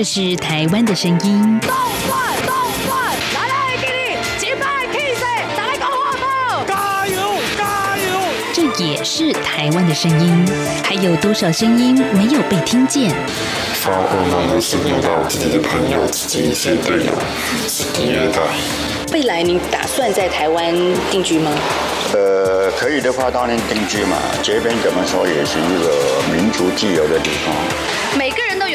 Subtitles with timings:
[0.00, 1.60] 这是台湾的声音。
[1.60, 1.70] 动
[2.08, 2.54] 转动
[2.86, 5.22] 转，来来给你，击败气势，
[5.58, 8.18] 来个话炮，加油加油！
[8.54, 10.48] 这也是台湾的声音。
[10.82, 13.10] 还有多少声音没有被听见？
[13.74, 17.12] 发噩梦的是遇到自己的朋友、自己一些队友，
[17.68, 18.40] 是第二代。
[19.12, 20.74] 未来您打算在台湾
[21.10, 21.52] 定居吗？
[22.14, 24.16] 呃，可以的话当然定居嘛。
[24.42, 27.54] 这边怎么说也是一个民族自由的地方。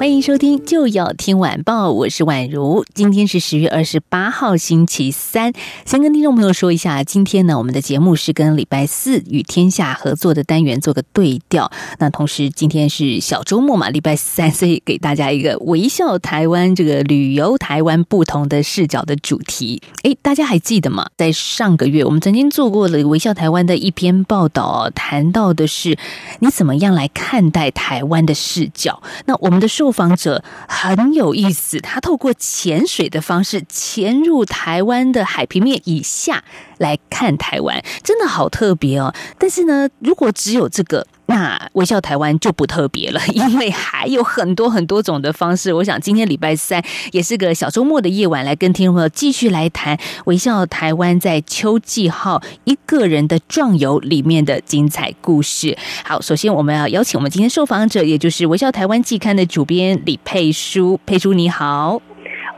[0.00, 2.86] 欢迎收听就要听晚报，我是宛如。
[2.94, 5.52] 今天是十月二十八号，星期三。
[5.84, 11.70] 先跟听众朋友说一下，今天呢，我们的节目是跟礼拜四与天下合作的单元做个对调。
[11.98, 19.82] 那同时，今天是小周末嘛，礼拜三， 所以给大家一个微笑台湾这个旅游台湾不同的视角的主题。
[20.02, 21.10] 哎，大家还记得吗？
[21.18, 25.98] 在上个月，我们曾经做过了微笑台湾的一篇报道，谈到的是
[26.38, 29.02] 你怎么样来看待台湾的视角。
[29.26, 36.44] 那我们的受受访者很有意思，他透过潜水的方式潜入台湾的海平面以下
[36.78, 39.12] 来看台湾，真的好特别哦。
[39.36, 41.04] 但是呢，如果只有这个。
[41.30, 45.72] 那微笑台湾就不特别了， 因为还有很多很多种的方式。
[45.72, 55.78] 我想今天礼拜三也是个小周末的夜晚，来跟听众朋友继续来谈微笑台湾在秋季号一个人的壮游里面的精彩故事。
[56.04, 60.98] 好，首先我们要邀请我们今天受访者，也就是微笑台湾季刊的主编李佩书。
[61.06, 62.02] 佩书你好。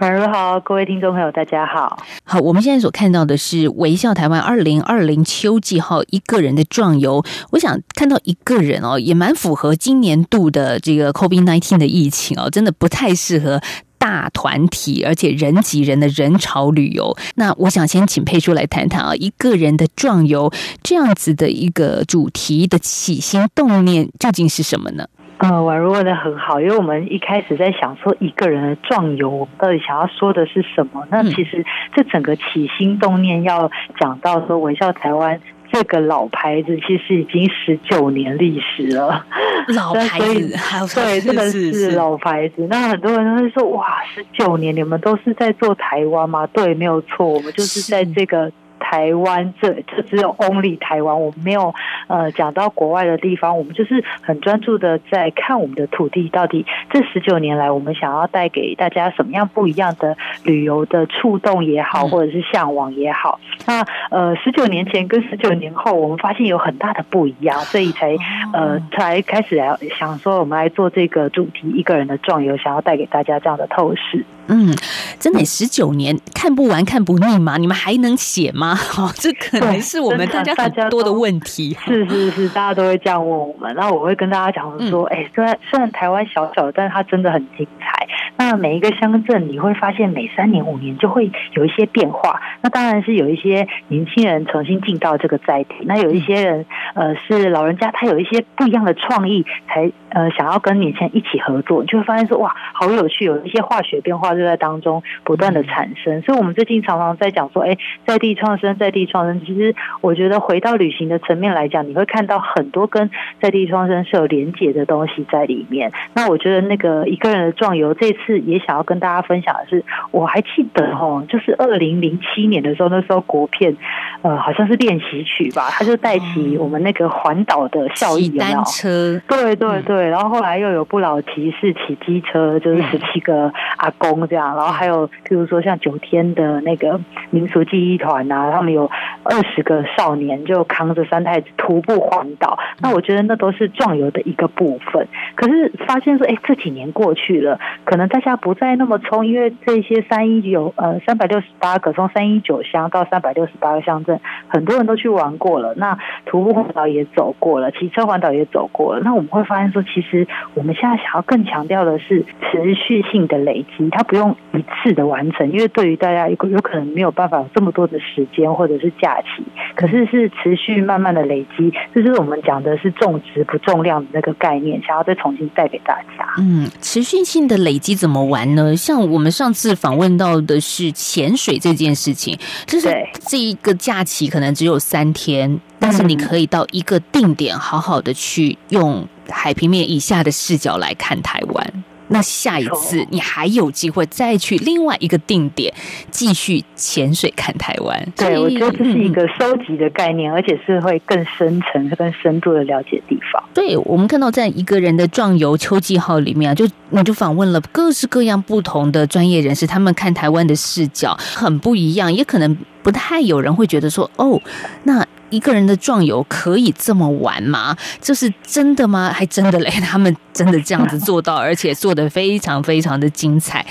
[0.02, 1.96] 晚上好，各位听众朋友，大家好。
[2.24, 7.24] 好，我们现在所看到的是微笑台湾二零二零秋季号一个人的壮游。
[7.52, 13.62] 我想看到一个人哦，也蛮符合今年度的这个 COVID nineteen 的疫情哦，真的不太适合
[13.96, 17.16] 大团体而且人挤人的人潮旅游。
[17.36, 25.06] 那我想先请佩叔来谈谈啊，一个人的壮游这样子的一个主题的起心动念究竟是什么呢？
[25.42, 31.04] 呃，宛如问的很好，因为我们一开始在想说一个人的壮游，我们到底想要说的是什么？
[31.10, 31.66] 那其实
[31.96, 35.40] 这整个起心动念要讲到说微笑台湾
[35.72, 39.26] 这个老牌子，其实已经十九年历史了。
[39.74, 42.64] 老 牌子，对，这个是老牌子。
[42.70, 46.46] 那很多人都会说，哇，十九年你们都是在做台湾吗？
[46.46, 48.52] 对，没有错，我们就是在这个。
[48.82, 51.72] 台湾这这只有 only 台湾，我们没有
[52.08, 63.38] 呃讲到国外的地方，我们就是很专注的在看我们的土地到底这十九年来，我们想要带给大家什么样不一样的旅游的触动也好，或者是向往也好。
[63.66, 68.16] 那呃十九年前跟十九年后，我们发现有很大的不一样， 所以才
[68.52, 74.24] 呃才开始来想说，我们来做这个主题，一个人的壮游，想要带给大家这样的透视。
[74.48, 74.74] 嗯，
[75.18, 77.56] 真的十九年看不完看不腻吗？
[77.56, 78.76] 你们还能写吗？
[78.98, 81.76] 哦，这可能是我们大家很多的问题。
[81.84, 83.74] 是是是，大家都会这样问我们。
[83.74, 88.06] 然后我会跟大家讲说，哎，虽然虽然台湾小小的，但是它真的很精彩。
[88.36, 92.40] 那每一个乡镇，你会发现每三年五年就会有一些变化。
[92.62, 106.22] 那当然是有一些年轻人重新进到这个载体，那有一些人呃是老人家，他有一些不一样的创意，才呃想要跟年轻人一起合作，你就会发现说哇，好有趣，有一些化学变化就在当中不断的产生。
[106.22, 107.76] 所以，我们最近常常在讲说，哎，
[108.06, 109.40] 在地创生，在地创生。
[109.44, 113.10] 其实，我觉得回到旅行的层面来讲，你会看到很多跟
[113.40, 115.92] 在地创生是有连结的东西在里面。
[116.14, 123.76] 那我觉得那个一个人的壮游，这次也想要跟大家分享的是，我还记得哦，就是二零零七年的时候，那时候国片
[124.22, 128.62] 呃好像是练习曲吧，他就带起我们那个环岛的效益，有没有？
[128.64, 130.08] 车，对对对。
[130.08, 134.56] 然后后来又有不老骑士骑机车，就是十七个阿公这样。
[134.56, 137.00] 然后还有譬如说像九天的那个
[137.30, 138.90] 民俗记忆团啊，他们有
[139.22, 142.58] 二十个少年就扛着三太子徒步环岛。
[142.80, 145.06] 那我觉得那都是壮游的一个部分。
[145.34, 155.74] 可是发现说，哎，这几年过去了，可能大家不再那么冲，因为这些三一九呃三百六十八个从三一九乡到三百六十八个乡镇，很多人都去玩过了。
[155.76, 159.02] 那徒步环岛也走过了，骑车环岛也走过了。
[159.04, 169.42] 那我们会发现说，其实我们现在想要更强调的是持续性的累积，它不用一次的完成，因为对于大家有有可能没有办法有这么多的时间或者是假期，
[169.74, 176.28] 可是是持续慢慢的累积，这就是我们讲的是重质不重量的那个概念，想要再重新带给大家。
[176.36, 178.76] 嗯，持续性的累积怎么玩呢？
[178.76, 182.94] 像我们上次访问到的是潜水这件事情，就是
[183.26, 185.58] 这一个假期可能只有三天。
[185.78, 191.84] 但是你可以到一个定点，好好的去用海平面以下的视角来看台湾。
[192.12, 195.72] 那下一次你还有机会再去另外一个定点
[196.10, 198.12] 继续潜水看台湾。
[198.16, 203.42] 对，我觉得这是一嗯个收集的概念，而且是会更深层、更深度的了解地方。
[203.54, 214.40] 对，我们看到在一个人的壮游秋季号里面啊，就你就访问了各式各样不同的专业人士，他们看台湾的视角很不一样，也可能不太有人会觉得说，哦，
[214.84, 215.04] 那。
[215.32, 217.76] 一个人的壮游可以这么玩吗？
[218.00, 219.10] 这是真的吗？
[219.12, 223.66] 还真的嘞， 他们真的这样子做到，而且做的非常非常的精彩。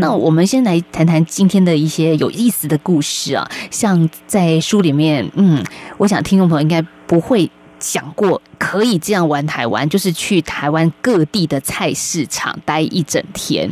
[0.00, 5.62] 那我们先来谈谈今天的一些有意思的故事啊，像在书里面，嗯，
[5.98, 13.68] 我想听众朋友应该不会想过可以这样玩台湾，就是去台湾各地的菜市场待一整天，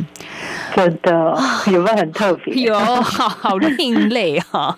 [0.75, 1.33] 真的
[1.71, 2.53] 有没有很特别？
[2.67, 4.77] 有好好另类 哈、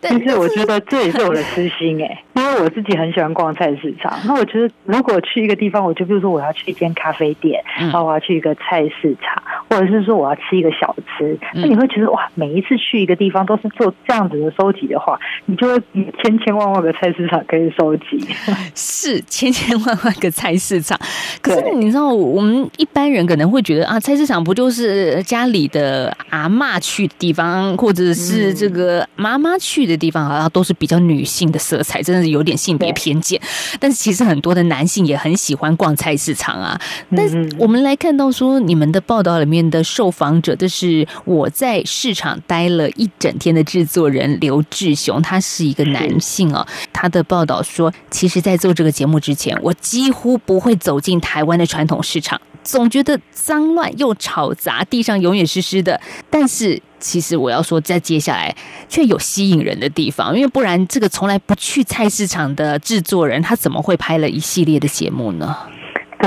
[0.00, 4.12] 但其实我觉得这也是我的私心哎、因为我自己很喜欢逛菜市场。
[4.26, 15.80] 那我觉得如果去一个地方，我就比如说我要去一间咖啡店，嗯然后我要去一个菜市场，或者是说我要吃一个小吃，嗯那你会觉得哇，每一次去一个地方都是做这样子的收集的话，你就会有
[16.22, 18.26] 千千万万个菜市场可以收集。
[18.74, 20.98] 是千千万万个菜市场，
[21.40, 33.40] 可是你知道，我们一般人可能会觉得啊，菜市场不就是家里的阿嬷去的地方，或者是这个妈妈去的地方，好像都是比较女性的色彩，真的是有点性别偏见。
[33.80, 36.80] 但是其实很多的男性也很喜欢逛菜市场啊。
[37.16, 46.66] 但是我们来看到说，你们的报道里面的受访者，这是我在市场待了一整天的制作人刘志雄，他是一个男性哦。
[46.92, 56.00] 他的报道说，其实，在做这个节节目之前，我几乎不会走进台湾的传统市场，总觉得脏乱又吵杂，地上永远湿湿的。
[56.30, 58.56] 但是，其实我要说，在接下来
[58.88, 65.54] 却有吸引人的地方，因为不然，这个从来不去菜市场的制作人，他怎么会拍了一系列的节目呢？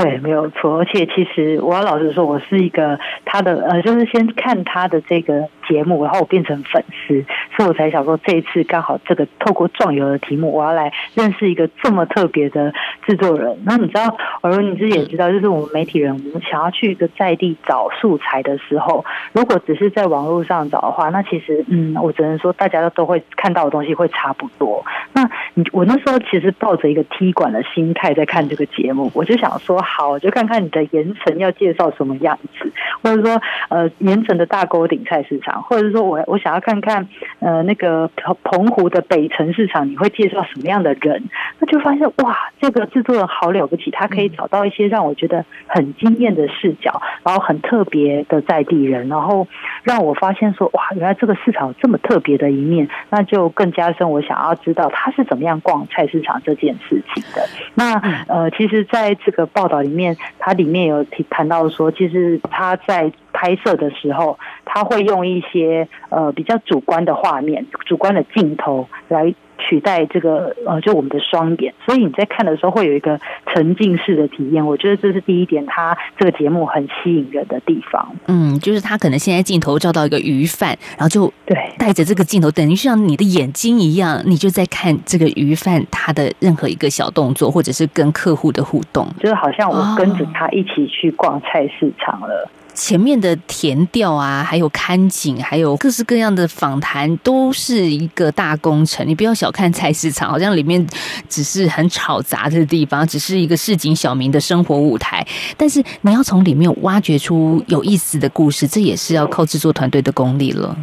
[0.00, 0.78] 对，没有错。
[0.78, 7.24] 而且其实我要老实说，我是一个他的呃，就是先看他的这个节目，然后我变成粉丝，
[7.56, 12.72] 所以我才想说这一次刚好这个透过壮游的题目，我要来认识一个这么特别的
[13.06, 13.58] 制作人。
[13.64, 24.84] 那你知道，尔文你自己也知道，就是我们媒体人，我们想要去一个在地找素材的时候，如果只是在网络上找的话，那其实嗯，我只能说大家都会看到的东西会差不多。
[25.12, 32.70] 那你我那时候其实抱着一个踢馆的心态在看这个节目，我就想说，好，我就看看你的盐城要介绍什么样子，
[33.02, 37.08] 或者说呃盐城的大沟顶菜市场，或者是说我我想要看看
[37.40, 41.24] 呃那个澎澎湖的北城市场，你会介绍什么样的人？
[41.58, 49.48] 那就发现哇，这个制作人好了不起，他可以找到一些让我觉得很惊艳的视角，然后很特别的在地人，然后
[49.82, 57.42] 让我发现说哇，原来这个市场有这么特别的一面，那就更加深我想要知道他是怎么样逛菜市场这件事情的。
[57.74, 57.94] 那
[58.28, 69.34] 呃，其实在这个报道里面，它里面有提谈到说，其实他在拍摄的时候，他会用一些呃比较主观的画面、主观的镜头来。
[69.58, 73.18] 取代这个呃，就我们的双眼，所以你在看的时候会有一个
[73.52, 74.64] 沉浸式的体验。
[74.64, 78.14] 我觉得这是第一点，它这个节目很吸引人的地方。
[78.26, 89.06] 嗯，就是他可能现在镜头照到一个鱼贩，然后就对带着这个镜头，等于像你的眼睛一样，你就在看这个鱼贩他的任何一个小动作，或者是跟客户的互动。
[89.18, 92.48] 就是好像我跟着他一起去逛菜市场了。
[92.78, 99.06] 前面的填调啊，还有看景，还有各式各样的访谈，都是一个大工程。
[99.06, 100.86] 你不要小看菜市场，好像里面
[101.28, 105.26] 只是很吵杂的地方，只是一个市井小民的生活舞台。
[105.56, 110.76] 但是你要从里面挖掘出有意思的故事，这也是要靠制作团队的功力了。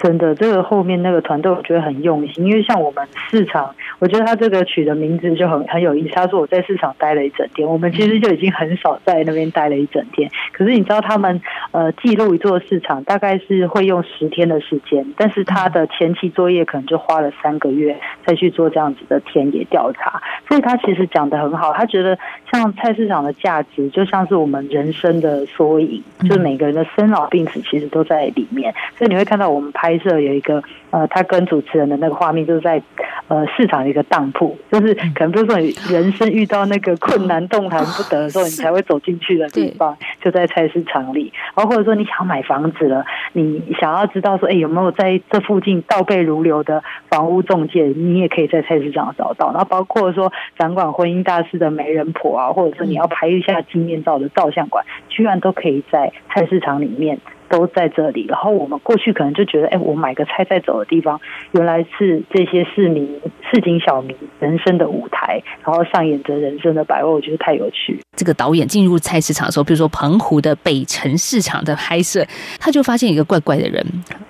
[0.00, 6.14] 真的，这个后面那个团队我觉得很用心，因为像我们市场，我觉得他这个取的名字就很很有意思。
[6.14, 10.30] 他说我在市场待了一整天，我们其实就已经很少在那边待了一整天。
[10.52, 11.38] 可是你知道他们
[11.72, 21.74] 呃记录一座市场大概是会用十天的时间，但是他的前期作业可能就花了三个月再去做这样子的田野调查，所以他其实讲的很好。
[21.74, 22.18] 他觉得
[22.50, 28.72] 像菜市场的价值就像是我们人生的缩影，就是每个人的生老病死其实都在里面。
[28.96, 32.82] 所以你会看到我们拍摄有一个呃，他跟主持人的那个画面就是在
[33.28, 41.32] 呃市场的一个当铺，就是可能比如说你人生遇到那个困难动弹不得的时候，你才会走进去的地方，就在菜市场里。
[41.54, 49.50] 然后或者说你想要买房子了，你想要知道说，哎，有没有在这附近倒背如流的房屋中介，你也可以在菜市场找到。
[49.52, 57.18] 然后包括说掌管婚姻大事的媒人婆啊，或者说你要拍一下纪念照的照相馆，居然都可以在菜市场里面。
[57.50, 58.24] 都在这里。
[58.26, 68.00] 然后我们过去可能就觉得，哎，我买个菜再走的地方，原来是这些市民、市井小民人生的舞台，然后上演着人生的百味，我觉得太有趣。
[68.16, 72.24] 这个导演进入菜市场的时候，比如说澎湖的北城市场的拍摄，
[72.58, 73.84] 他就发现一个怪怪的人，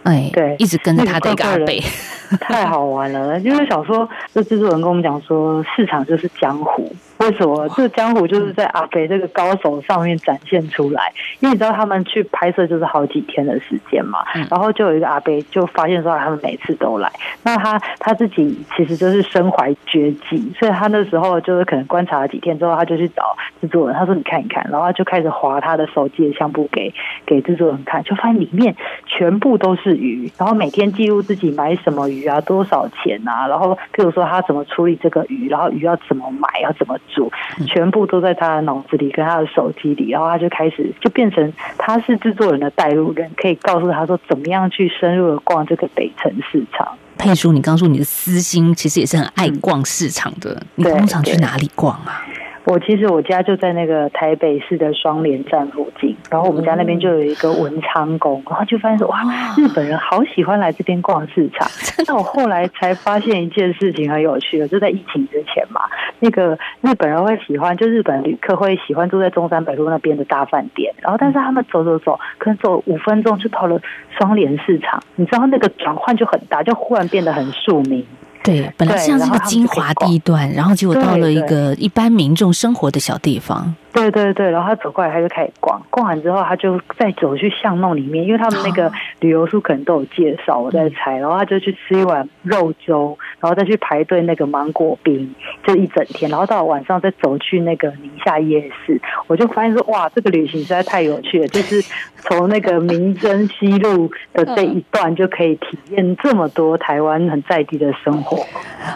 [0.04, 6.90] 哎，对一直跟着他的一个阿那个怪怪，太好玩了，因 为小说，这制作人跟我们讲说，市场就是江湖。
[7.18, 11.12] 为什么这个江湖就是在阿北这个高手上面展现出来？
[11.40, 17.11] 因为你知道他们去拍摄就是好几天的时间嘛，然后就有一个阿贝就发现说他们每次都来，
[17.43, 26.93] 那他他自己其实就是身怀绝技，所以他那时候就是可能观察了几天之后，他就去找制作人，他说你看一看，然后他就开始划他的手机的相簿给
[27.26, 28.75] 给制作人看，就发现里面
[29.07, 37.31] 全部都是鱼，然后每天记录自己买什么鱼啊，多少钱啊，然后譬如说他怎么处理这个鱼，然后鱼要怎么买，要怎么煮，
[37.67, 46.87] 全部都在他的脑子里跟他的手机里，然后他就开始就变成他是制作人的带路人，可以告诉他说怎么样去深入的逛这个北城市场。
[47.19, 52.25] 佩叔，你刚说你的私心其实也是很爱逛市场的，你通常去哪里逛啊？
[52.64, 59.23] 我其实我家就在那个台北市的双连站附近，然后我们家那边就有一个文昌宫，然后就发现说哇，
[59.57, 61.67] 日本人好喜欢来这边逛市场。
[62.07, 65.81] 那我后来才发现一件事情很有趣的，就在疫情之前嘛，
[66.21, 73.81] 那个日本人会喜欢，就日本旅客会喜欢住在中山北路那边的大饭店，然后但是他们走走走，可能走五分钟就到了
[74.19, 78.07] 双连市场，你知道那个转换就很大，就忽然变得很庶民。
[78.42, 83.75] 对，本来像是个然后他们精华地段，然后结果到了一个一般民众生活的小地方。
[83.92, 95.35] 对对对，然后他走过来，他就开始逛，逛完之后，他就再走去巷弄里面，因为他们那个旅游书可能都有介绍，我在猜，然后他就去吃一碗肉粥，然后再去排队那个芒果冰，
[95.66, 101.82] 就一整天，然后到了晚上再走去那个宁夏夜市，我就发现说，哇，这个旅行实在太有趣了，就是
[102.16, 108.38] 从那个民生西路的这一段就可以体验这么多台湾很在地的生活。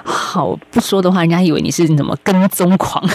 [0.04, 3.04] 好不说的话，人家以为你是什么跟踪狂。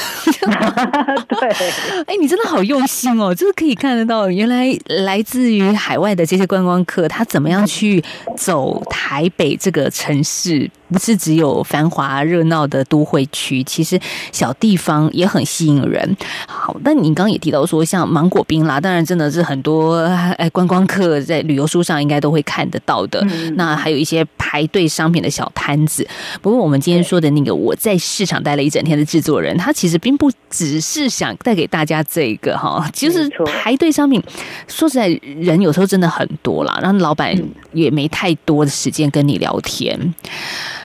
[1.29, 1.68] 对，
[2.05, 3.33] 哎，你真的好用心哦！
[3.33, 8.03] 就是可以看得到，原来来自于海外的这些观光客，他怎么样去
[8.37, 13.99] 走台北这个城市，不是只有繁华热闹的都会区，其实
[14.31, 16.17] 小地方也很吸引人。
[16.47, 19.97] 好，那你刚刚也提到说，像芒果冰啦，当然真的是很多
[20.37, 23.25] 哎观光客在旅游书上应该都会看得到的。
[23.55, 26.07] 那还有一些排队商品的小摊子。
[26.41, 34.23] 不过我们今天说的那个我在市场待了一整天的制作人，他其实并不只是想带给大家这个哈，其实排队商品。
[34.67, 35.07] 说实在，
[35.39, 37.35] 人有时候真的很多啦，然后老板
[37.73, 39.99] 也没太多的时间跟你聊天。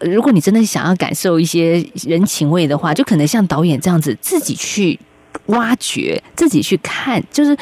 [0.00, 4.98] 如果你真的想要感受一些人情味的话，就可能像导演这样子，自己去
[5.46, 7.56] 挖掘，自己去看，就是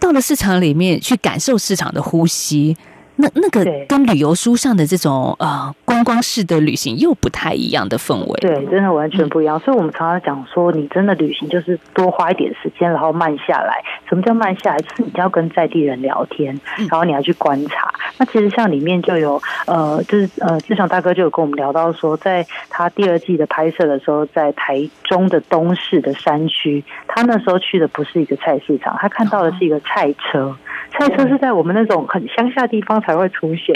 [0.00, 2.74] 到了市场里面去感受市场的呼吸。
[3.16, 8.40] 那那个跟旅游书上的这种呃观光式的旅行又不太一样的氛围。
[8.40, 9.58] 对，真的完全不一样。
[9.60, 13.82] 所以我们常常讲说，你真的旅行就是多花一点时间，然后慢下来。
[14.08, 14.78] 什么叫慢下来？
[14.78, 16.58] 就是你要跟在地人聊天，
[16.90, 17.92] 然后你要去观察。
[18.18, 30.54] 那其实像里面就有呃，就是呃，志强大哥就有跟我们聊到说，在他第二季的拍摄的时候，在台中的东市的山区，他那时候去的不是一个菜市场，他看到的是一个菜车。
[30.98, 33.74] 菜车是在我们那种很乡下地方才会出现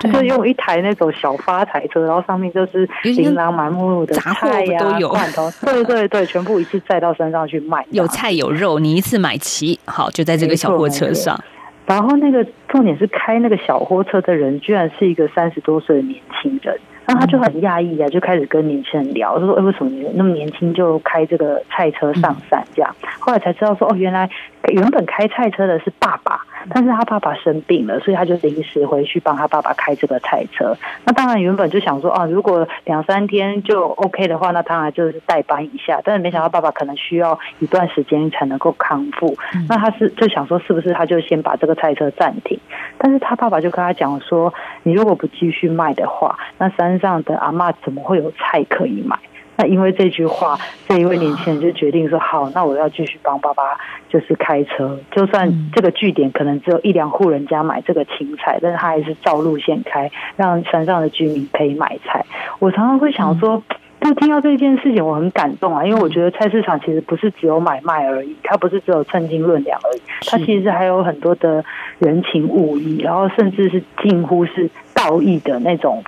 [0.00, 11.38] 的，就用一台那种小发财车，然后上面就是琳琅满目的杂货菜呀、都有罐头， 对对对，全部一次载到山上去卖，有菜有肉，你一次买齐，好就在这个小货车上。
[11.84, 16.78] 然后那个重点是开那个小货车的人，居然是一个三十多岁的年轻人。
[17.04, 24.30] 然后他就很讶异啊，就开始跟年轻人聊，就说：“哎，为什么你那么年轻就开这个菜车上山？”这样，后来才知道说：“哦，原来
[24.68, 30.76] 原本开菜车的是爸爸，但是他爸爸生病了，所以他就临时回去帮他爸爸开这个菜车。
[31.04, 36.00] 那当然原本就想说，啊，如果两三天就 OK 的话，那当然就是代班一下。
[36.04, 39.36] 但是没想到爸爸可能需要一段时间才能够康复，
[39.68, 42.58] 那他是就想说，是不是他就先把这个菜车暂停？
[42.98, 44.52] 但是他爸爸就跟他讲说，
[44.82, 49.18] 你如果不继续卖的话，那山上的阿嬷怎么会有菜可以买？
[49.62, 53.62] 那因为这句话， 这一位年轻人就决定说：“好，那我要继续帮爸爸，
[54.08, 54.98] 就是开车。
[55.12, 62.24] 就算这个据点可能只有一两户人家买这个青菜，但是他还是照路线开，让山上的居民可以买菜。”
[62.58, 63.62] 我常常会想说。
[64.02, 71.64] 就听到这件事情，我很感动啊，因为我觉得菜市场其实不是只有买卖而已，它不是只有称斤论两而已，它其实还有很多的
[72.00, 76.02] 人情物意，然后甚至是近乎是道义的那种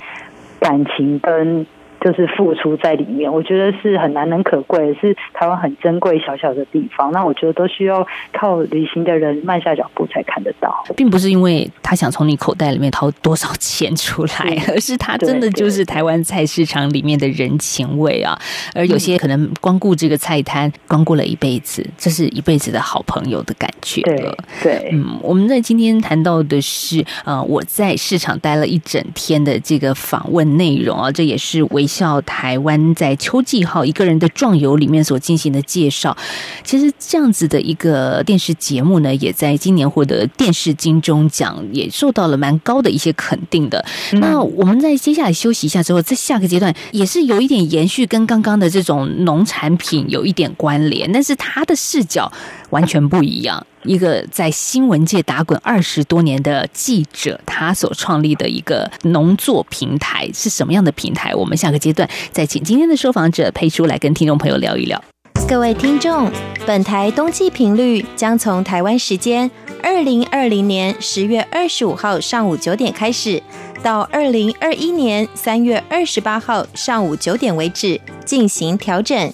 [0.59, 1.65] 感情跟
[2.05, 7.11] 就是付出在里面，我觉得是很难能可贵，是台湾很珍贵小小的地方。
[7.13, 18.39] 那我觉得都需要靠旅行的人慢下脚步才看得到，并不是因为他想从你口袋里面掏多少钱出来，而是他真的就是台湾菜市场里面的人情味啊。
[18.75, 24.37] 而有些可能光顾这个菜摊，光顾了一辈子，这是一辈子的好朋友的感觉了。
[24.63, 36.17] 对，嗯，我们在今天谈到的是，呃，我在市场待了一整天的这个访问内容啊，这也是微笑台湾在秋季号一个人的壮游里面所进行的介绍。
[36.65, 43.85] 其实这样子的一个电视节目呢，也在今年获得电视金钟奖，也受到了蛮高的一些肯定的。
[44.15, 52.31] 那我们在接下来休息一下之后，在下个阶段也是有一点延续，跟刚刚的这种农产品有一点关联，但是他的视角
[52.75, 53.65] 完全不一样。
[53.85, 61.33] 一个在新闻界打滚二十多年的记者，他所创立的一个农作平台是什么样的平台？
[61.35, 65.03] 我们下个阶段再请今天的受访者佩叔来跟听众朋友聊一聊。
[65.47, 66.31] 各位听众，
[66.67, 69.51] 本台冬季频率将从台湾时间
[69.83, 73.43] 二零二零年十月二十五号上午九点开始，
[73.83, 79.31] 到二零二一年三月二十八号上午九点为止进行调整。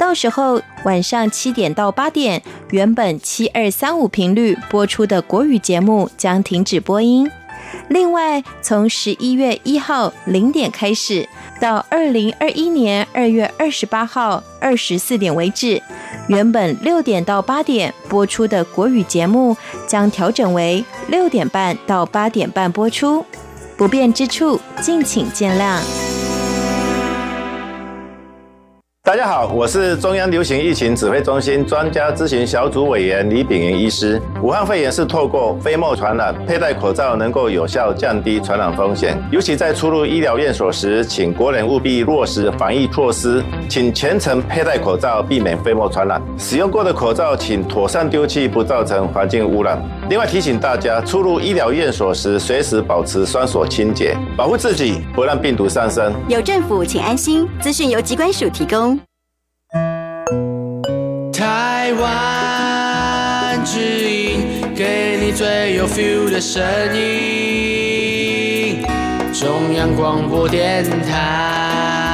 [0.00, 7.30] 到时候晚上七点到八点，原本七二三五频率播出的国语节目将停止播音。
[7.88, 11.28] 另外，从十一月一号零点开始，
[11.60, 15.80] 到二零二一年二月二十八号二十四点为止，
[16.28, 19.54] 原本六点到八点播出的国语节目
[19.86, 23.24] 将调整为六点半到八点半播出。
[23.76, 26.09] 不便之处，敬请见谅。
[29.10, 34.22] 大家好，我是中央流行疫情指挥中心专家咨询小组委员李炳云医师。
[34.40, 39.20] 武汉肺炎是透过飞沫传染，佩戴口罩能够有效降低传染风险。
[39.32, 46.22] 尤其在出入医疗院所时，请国人务必落实防疫措施，请全程佩戴口罩，避免飞沫传染。
[46.38, 49.76] 使用过的口罩请妥善丢弃，不造成环境污染。
[50.10, 56.12] 另外提醒大家，出入医疗院所时，随时保持双手清洁，保护自己，不让病毒上身。
[56.28, 57.48] 有政府，请安心。
[57.60, 58.98] 资讯由机关署提供。
[61.32, 66.60] 台湾之音，给你最有 feel 的声
[66.92, 68.82] 音。
[69.32, 72.09] 中央广播电台。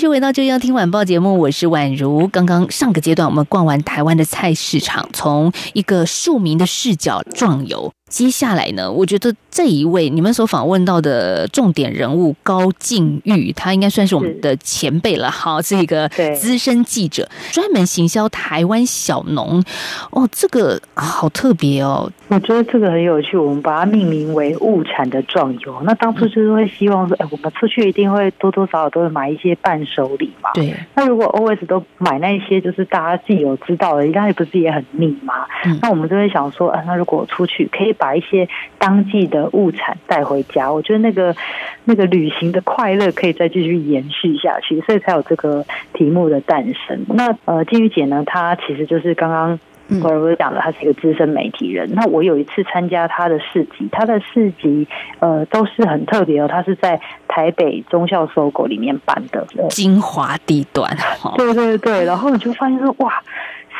[0.00, 2.26] 续回到就要听晚报节目，我是宛如。
[2.28, 7.92] 刚刚上个阶段，我们逛完台湾的菜市场，从一个庶民的视角壮游。
[8.10, 15.30] 接下来呢，我觉得这一位你们所访问到的重点人物高静玉，他应该算是我们的前辈了。
[15.30, 19.62] 好，是一个资深记者，专门行销台湾小农。
[20.10, 22.10] 哦，这个好特别哦。
[22.26, 25.80] 我觉得这个很有趣，我们把它命名为物产的壮游。
[25.84, 30.50] 那当初就是会希望说，哎，我们出去一定会多多少少都会买一些伴手礼嘛。
[30.54, 30.74] 对。
[30.96, 35.46] 那如果 always 都买那些就是大家自己有知道的，应该不是也很腻吗？
[35.80, 37.94] 那我们就会想说，啊，那如果出去可以。
[38.00, 41.36] 把一些当季的物产带回家，我觉得那个
[41.84, 47.04] 那个旅行的快乐可以再继续延续下去，所以才有这个题目的诞生。
[47.08, 49.60] 那呃，金玉姐呢，她其实就是刚刚
[50.02, 51.92] 我不是讲了，她是一个资深媒体人。
[51.94, 60.96] 那我有一次参加她的市集，她的市集呃都是很特别哦，她是在台北中校搜狗里面办的精华地段。
[61.36, 63.22] 对对对，然后你就发现说哇。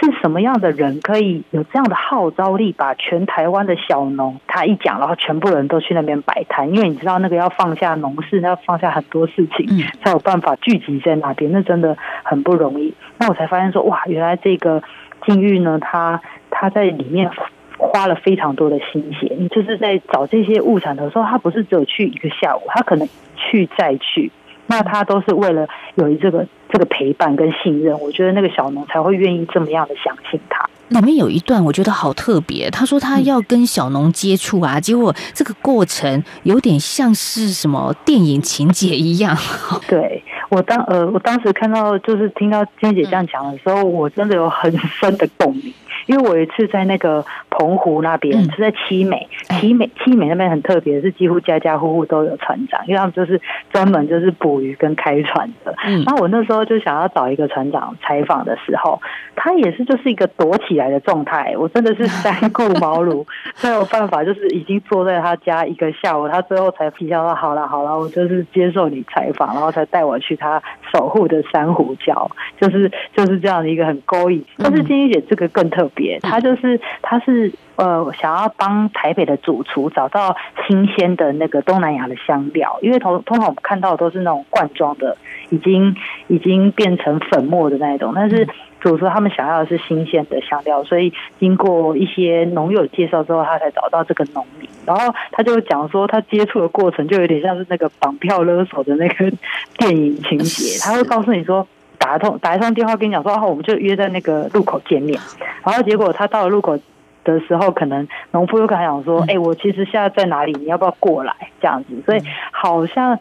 [0.00, 6.72] 是什么样的人可以有这样的号召力，把全台湾的小农他一讲，然后全部人都去那边摆摊？
[6.74, 9.66] 因为你知道那个要放下农事，要放下很多事情，
[10.02, 12.94] 才有办法聚集在那边，那真的很不容易。
[13.18, 14.82] 那我才发现说，哇，原来这个
[15.26, 17.30] 境遇呢，他他在里面
[17.76, 19.36] 花了非常多的心血。
[19.38, 24.32] 你就是在找这些物产的时候，他不是只有去一个下午，他可能去再去。
[24.70, 30.64] 那他都是为了有这个这个陪伴跟信任，我觉得那个小农才会愿意这么样的相信他。
[30.88, 39.36] 里面有一段我觉得好特别，他说他要跟小农接触啊，结果这个过程有点像是什么电影情节一样。
[39.86, 45.72] 对我当呃我当时看到就是听到娟姐这样讲的时候，我真的有很深的共鸣。
[46.06, 53.40] 因为我有一次在那个澎湖那边，是在七美，七美七美那边很特别，是几乎家家户户都有船长，因为他们就是
[53.72, 55.74] 专门就是捕鱼跟开船的。
[56.04, 59.00] 然后我那时候就想要找一个船长采访的时候，
[59.36, 63.26] 他也是就是一个躲起来的状态，我真的是三顾茅庐，
[63.62, 72.28] 没有办法，就是已经坐在他家一个下午，他最后才批下说好了好了，我就是接受你采访，然后才带我去他守护的珊瑚礁，
[72.60, 74.42] 就是就是这样的一个很勾引。
[74.56, 75.89] 但是金玉姐这个更特。
[75.94, 85.16] 别，他就是他是呃想要帮台北的主厨找到新鲜的那个东南亚的香料，因为通通常我们看到的都是那种罐装的，
[85.50, 85.94] 已经
[86.28, 88.46] 已经变成粉末的那一种，但是
[88.80, 99.30] 主厨他们想要的是新鲜的香料，所以经过一些农友介绍之后，他才找到这个农民，然后他就讲说他接触的过程就有点像是那个绑票勒索的那个
[99.78, 101.66] 电影情节，他会告诉你说。
[102.00, 105.20] 打一通打一通电话跟你讲说，哦，我们就约在那个路口见面。
[105.62, 106.76] 然后结果他到了路口
[107.22, 110.52] 的时候，可能农夫又跟他讲说，哎，我其实现在在哪里？
[110.52, 111.34] 你要不要过来？
[111.60, 113.18] 这样子，所以好像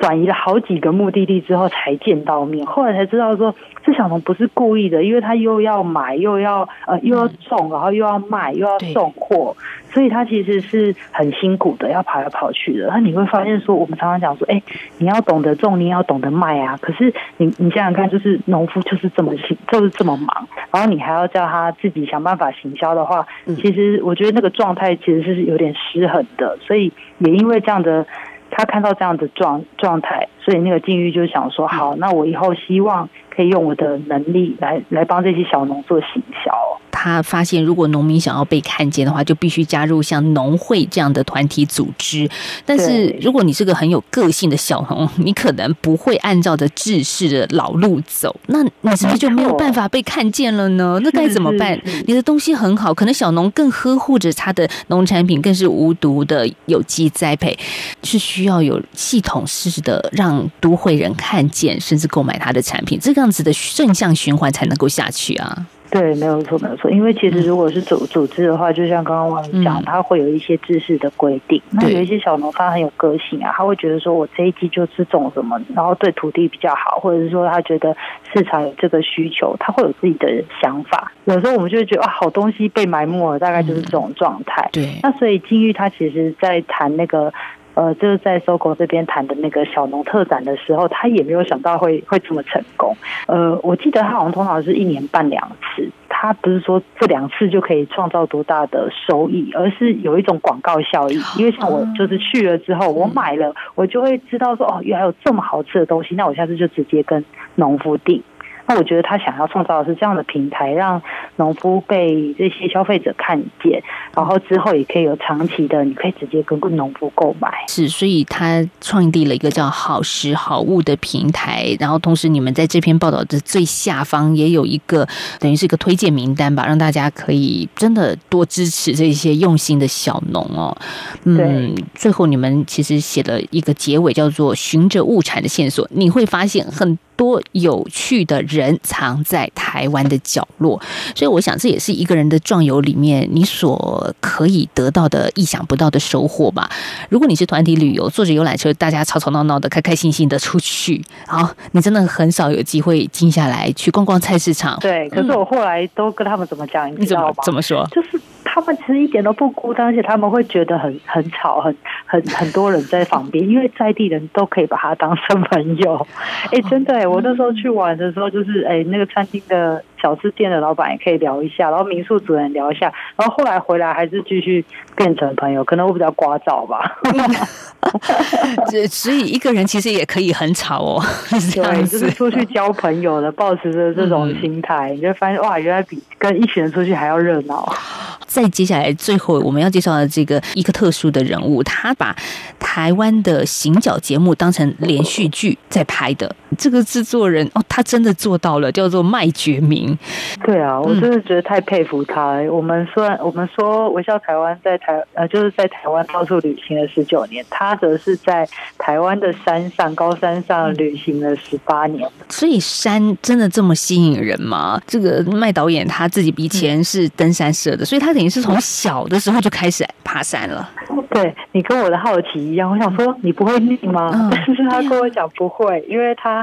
[0.00, 2.66] 转移了好几个目的地之后才见到面。
[2.66, 9.56] 后来才知道说，这小童不是故意的，因为他又要买，又要呃又要种，然后又要卖，又要送货。
[9.92, 12.86] 所以他其实是很辛苦的，要跑来跑去的。
[12.88, 14.62] 那你会发现说，我们常常讲说，哎，
[14.98, 16.78] 你要懂得种，你要懂得卖啊。
[16.80, 26.56] 可是你你想想看，就是农夫就是这么辛，就是这么忙，然后你还要叫他自己想办法行销的话，其实我觉得那个状态其实是有点失衡的。
[26.60, 28.06] 所以也因为这样的，
[28.50, 36.52] 他看到这样的状状态，所以那个境遇就想说，好，那我以后希望可以用我的能力来来帮这些小农做行销。
[36.90, 42.28] 他发现，如果农民想要被看见的话，就必须加入像农会这样的团体组织。
[42.66, 50.98] 但是，如果你是个很有个性的小农，你可能不会按照着制式的老路走，那你是不是就没有办法被看见了呢？
[51.02, 51.80] 那该怎么办？
[52.06, 57.56] 你的东西很好，可能小农更呵护着他的农产品，更是无毒的有机栽培，
[58.02, 65.66] 是需要有系统式的让都会人看见，甚至购买他的产品，这个样子的正向循环才能够下去啊。
[65.90, 66.88] 对，没有错，没有错。
[66.88, 71.60] 因为其实如果是组组织的话，就像刚刚王总讲，他会有一些知识的规定。
[71.70, 77.92] 那有一些小农他很有个性啊，他会觉得说我这一季就是种什么，然后对土地比较好，或者是说他觉得
[78.32, 80.28] 市场有这个需求，他会有自己的
[80.62, 81.10] 想法。
[81.24, 84.68] 有时候我们就会觉得啊，好东西被埋没了，大概就是这种状态。
[84.72, 84.96] 对。
[85.02, 87.34] 那所以金玉他其实在谈那个。
[87.80, 92.94] 呃，就是在搜狗这边谈的那个小农特展的时候，他也没有想到会会这么成功。
[93.26, 101.18] 呃，我记得他好像通常是一年办两次，他不是说这两次就可以创造多大的收益，而是有一种广告效益。
[101.38, 108.22] 因为像我就是去了之后，我买了，我就会知道说哦，原来有这么好吃的东西，那我下次就直接跟农夫订。
[108.70, 111.02] 那我觉得他想要创造的是这样的平台，让
[111.34, 113.82] 农夫被这些消费者看见，
[114.14, 117.50] 然后之后也可以有长期的，你可以直接跟农夫购买。
[117.66, 125.04] 是，所以他创立了一个叫“好食好物”的平台，然后同时你们在这篇报道的最下方也有一个
[125.40, 130.76] 等于是一个推荐名单吧，让大家可以真的多支持这些用心的小农哦。
[131.24, 136.96] 嗯，最后你们其实写了一个结尾，叫做“循着物产的线索”，你会发现很。
[137.20, 140.80] 多有趣的人藏在台湾的角落，
[141.14, 146.66] 所以我想这也是一个人的壮游里面你所可以得到的意想不到的收获吧。
[147.10, 154.78] 如果你是团体旅游，坐着游览车，大家吵吵闹闹的，开开心心的出去，好，你真的很少有机会静下来去逛逛菜市场。
[154.80, 157.34] 对，可是我后来都跟他们怎么讲，你知道吗？
[157.44, 157.86] 怎么说？
[157.90, 158.18] 就是。
[158.52, 166.04] 他们其实一点都不孤单，而且他们会觉得很很吵，很很很多人在旁边，因为在地人都可以把他当成朋友。
[166.50, 174.64] 哎，真的，我那时候去玩的时候，就是哎，那个餐厅的小吃店的老板也可以聊一下，然后民宿主人聊一下，然后后来回来还是继续
[174.96, 175.64] 变成朋友。
[175.64, 176.98] 可能我比较聒噪吧。
[178.70, 181.02] 这所以一个人其实也可以很吵哦。
[181.30, 187.72] 对，就是出去交朋友的，保持着这种心态，你就发现哇，原来比跟一群人出去还要热闹。
[188.26, 192.14] 再接下来，最后我们要介绍的这个一个特殊的人物，他把
[192.60, 196.36] 台湾的行脚节目当成连续剧在拍的。
[196.58, 199.96] 这个制作人哦，他真的做到了，叫做麦觉明。
[200.44, 202.40] 对啊，我真的觉得太佩服他。
[202.50, 212.08] 我们虽然我们说微笑台湾在台呃，就是在台湾到处旅行了十九年，他则是在台湾的山上高山上旅行了十八年。
[212.28, 214.80] 所以山真的这么吸引人吗？
[214.86, 220.68] 这个麦导演他自己以前是登山社的，所以他等于是从小的时候就开始爬山了。
[221.12, 224.30] 对你跟我的好奇一样，我想说你不会腻吗？
[224.30, 226.39] 但是他跟我讲不会，因为他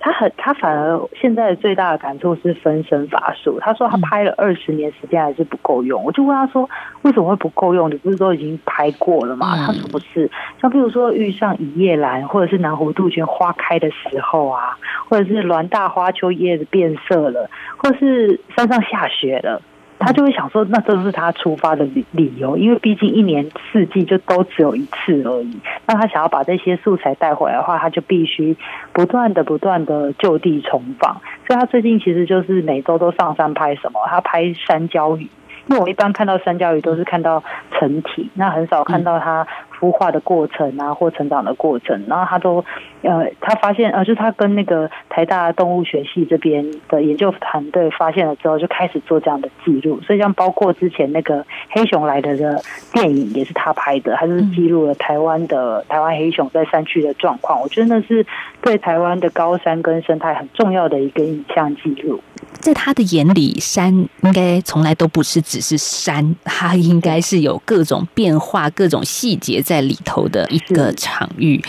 [0.00, 3.58] 他很他反而现在的最大的感触是分身乏术。
[3.60, 6.04] 他说他拍了二十年时间还是不够用。
[6.04, 6.68] 我就问他说
[7.02, 7.90] 为什么会不够用？
[7.90, 9.56] 你不是都已经拍过了吗？
[9.66, 10.30] 他说不是，
[10.60, 19.60] 像比如说遇上一叶兰或者是南湖杜鹃花开的时候啊，或者是栾大花秋叶子变色了，或者是山上下雪了。
[19.98, 25.58] 他就会想说，那这是他出发的理理由，因为毕竟一年四季就都只有一次而已。
[25.86, 28.56] 那他想要把这些素材带回来的话，他就必须
[28.92, 31.20] 不断的、不断的就地重访。
[31.46, 35.28] 所以他最近其实就是每周都上山拍什么，他拍山椒鱼。
[35.66, 39.46] 因为我一般看到山椒鱼都是看到成体，那很少看到它
[39.78, 42.04] 孵化的过程啊，或成长的过程。
[42.06, 42.64] 然后他都，
[43.02, 50.00] 呃，他发现，呃，就是他跟那个台大动物学系这边的研究团队发现了之后，就开始做这样的记录。
[50.02, 52.62] 所以像包括之前那个黑熊来的的
[52.92, 57.60] 电影也是他拍的，他就是记录了台湾的台湾黑熊在山区的状况。
[57.60, 58.26] 我觉得那是
[58.60, 62.20] 对台湾的高山跟生态很重要的一个影像记录。
[62.60, 71.62] 在他的眼里，山应该从来都不是只是山，它应该是有各种变化、各种细节在里头的一个场域。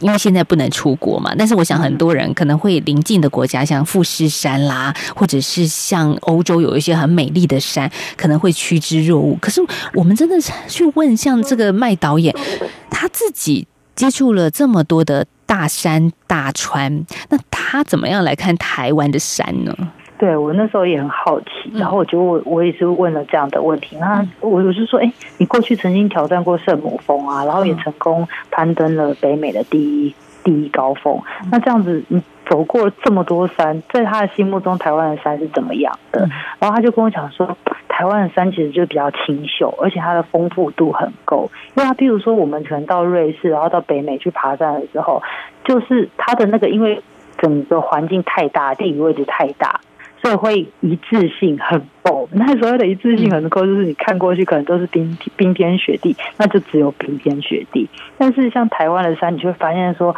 [0.00, 9.38] 因为现在不能出国嘛，但是我想很多人可能会临近的国家，像富士山啦，或者是像欧洲有一些很美丽的山，可能会趋之若鹜。
[9.40, 9.62] 可是
[9.94, 10.36] 我们真的
[10.68, 12.34] 去问，像这个麦导演，
[12.90, 19.74] 他自己接触了这么多的大山大川，那他怎么样来看台湾的山呢？
[20.18, 23.96] 对我那时候也很好奇，然后我就我我也是问了这样的问题。
[23.98, 31.20] 那我我是说，哎，你过去曾经挑战过圣母峰啊，然后也成功攀登了北美的第一第一高峰。
[31.50, 36.20] 那这样子，你走过这么多山，在他的心目中，台湾的山是怎么样的？
[36.58, 37.56] 然后他就跟我讲说，
[37.88, 41.50] 台湾的山其实就比较清秀，而且它的丰富度很够。
[41.74, 45.22] 因为他譬如说，我们可能到瑞士，然后到北美去爬山的时候，
[45.64, 47.02] 就是它的那个，因为
[47.38, 49.80] 整个环境太大，地理位置太大。
[50.26, 57.88] 会会一致性很够，那所谓的一致性很够，就是你看过去可能都是冰冰天雪地，那就只有冰天雪地。
[58.18, 60.14] 但是像台湾的山，你就会发现说，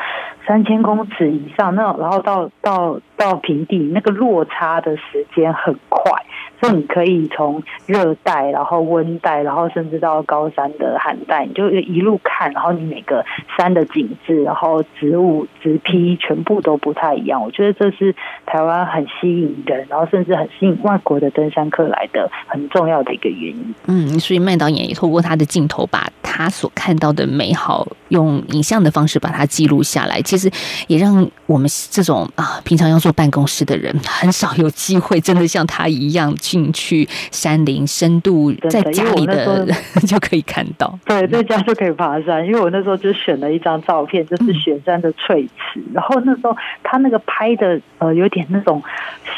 [0.47, 6.13] 三千公尺以上，那然后到到到平地，那个落差的时间很快。
[6.61, 13.25] 所以你可以从热带，然后温带，然后甚至到高山的寒带，你就一路看，然后你每个
[13.57, 17.41] 山的景致，然后植物植批全部都不太一样。
[17.41, 23.75] 我觉得这是台湾很吸引人，然后甚至很吸引外国的登山客来的很重要的一个原因。
[23.87, 30.21] 嗯，所以麦导演也透过他的镜头，把他所看到的美好用影像的方式把它记录下来。
[30.23, 30.51] 其实
[30.89, 36.35] 也让我们这种啊平常要坐办公室的人，很少有机会真的像他一样。
[36.49, 39.67] 进去山林深度，在家里的
[40.09, 40.99] 就可以看到。
[41.05, 42.47] 对，在家就可以爬山。
[42.47, 45.83] 因为我那时候就选了一张照片，就是雪山的翠池。
[45.93, 48.83] 然后那时候他那个拍的呃，有点那种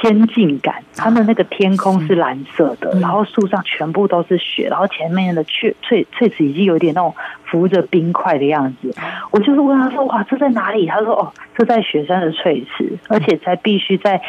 [0.00, 0.76] 仙境感。
[0.94, 7.12] 他的那个天空是蓝色的，然后树上全部都是雪，然后前面的翠翠翠池已经有点那种
[7.44, 8.94] 浮着冰块的样子。
[9.32, 14.20] 我就是问他说：“哇，这在哪里？”他说：“哦，这在雪山的翠池，而且才必须在。”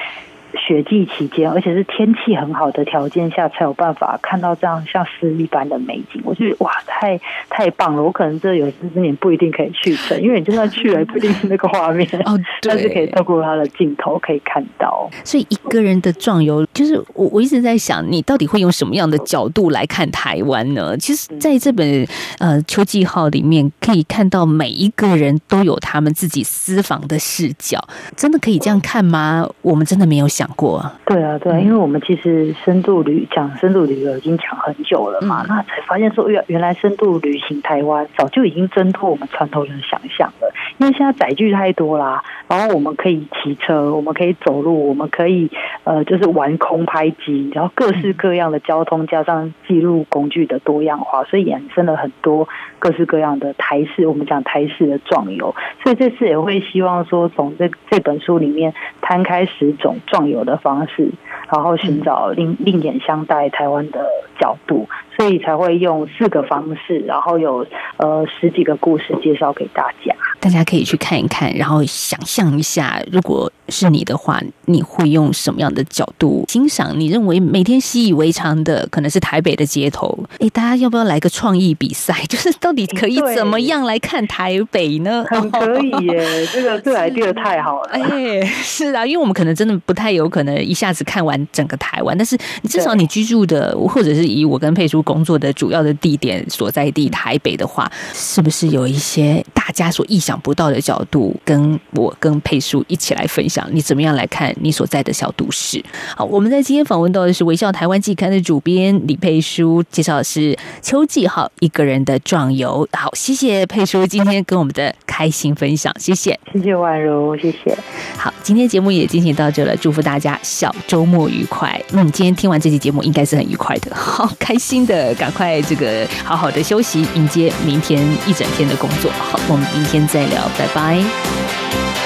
[0.57, 6.21] 雪季期间，而且是天气很好的条件下，才有办法看到这样像诗一般的美景。
[6.23, 8.03] 我觉得哇，太太棒了！
[8.03, 12.39] 我可能这有生之年不一定可以去成，因为你就算去了，不一定是那个画面 哦。
[12.61, 15.09] 但是可以透过他的镜头可以看到。
[15.23, 20.95] 所以一个人的壮游，就是我我一直在想，你到底会用什么样的角度来看台湾呢？
[20.97, 22.07] 其实在这本
[22.39, 27.79] 呃秋季号里面，可以看到每一个人都有他们自己私房的视角。
[28.15, 29.47] 真的可以这样看吗？
[29.61, 30.40] 我们真的没有想。
[30.41, 30.79] 讲过。
[30.79, 40.50] 啊，对啊，对啊，因为我们其实深度旅讲深度旅游已经讲很久了嘛，那才发现说，原原来深度旅行台湾早就已经挣脱我们传统人的想象了，
[40.81, 45.47] 因为现在载具太多啦，然后我们可以骑车，我们可以走路，我们可以
[45.83, 60.21] 呃，就是玩空拍机，然后各式各样的交通加上记录工具的多样化，所以衍生了很多各式各样的台式，我们讲台式的壮游，所以这次也会希望说，从这这本书里面摊开十种壮。
[60.31, 61.11] 游的方式，
[61.51, 64.07] 然后寻找另另眼相待台湾的
[64.39, 64.87] 角度，
[65.21, 67.63] 所以才会用四个方式，然后有
[67.97, 70.15] 呃十几个故事介绍给大家。
[70.39, 76.99] 大家可以去看一看，然后想象一下，如果是你的话，你会用什么样的角度欣赏？
[76.99, 80.17] 你认为每天习以为常的，可能是台北的街头。
[80.39, 82.13] 哎，大家要不要来个创意比赛？
[82.27, 85.23] 就是到底可以怎么样来看台北呢？
[85.29, 87.89] 很可以耶， 这个这 idea 太好了。
[87.91, 92.35] 哎，是啊，因为我们可能真的不太有可能一下子看完整个台湾，但是
[92.67, 100.31] 至少你居住的，或者是以我跟佩叔工作的主要的地点所在地台北的话，是不是有一些大家所意想？
[100.31, 105.83] 想不到的角度，跟我跟佩叔一起来分享想，你怎么样来看你所在的小都市？
[106.15, 112.87] 好，我们在今天访问到的是《微笑台湾季刊》的主编李佩书，介绍的是秋季号一个人的壮游。
[112.93, 117.77] 好，谢谢佩书今天跟我们的开心分享，谢谢，谢谢宛如，谢谢。
[118.17, 121.79] 好，今天节目也进行到这了，祝福大家小周末愉快。
[121.91, 129.11] 嗯，今天听完这期节目应该是很愉快的，好开心的，赶快这个好好的休息，迎接明天一整天的工作。
[129.11, 132.00] 好，我们明天再聊，拜拜。